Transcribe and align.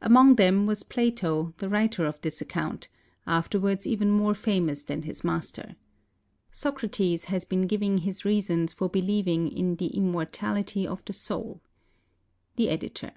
Among 0.00 0.34
them 0.34 0.66
was 0.66 0.82
Plato, 0.82 1.54
the 1.58 1.68
writer 1.68 2.06
of 2.06 2.20
this 2.20 2.42
accoimt, 2.42 2.88
afterwards 3.24 3.86
even 3.86 4.10
more 4.10 4.34
famous 4.34 4.82
than 4.82 5.02
his 5.02 5.22
master. 5.22 5.76
Socrates 6.50 7.22
has 7.26 7.44
been 7.44 7.68
giving 7.68 7.98
his 7.98 8.24
reasons 8.24 8.72
for 8.72 8.88
believing 8.88 9.46
in 9.48 9.76
the 9.76 9.96
immortality 9.96 10.88
of 10.88 11.04
the 11.04 11.12
soul. 11.12 11.60
The 12.56 12.68
Editor. 12.68 13.12